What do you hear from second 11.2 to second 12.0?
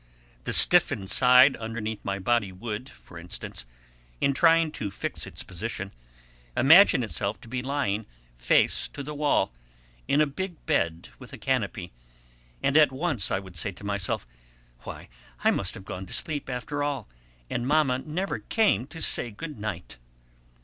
a canopy;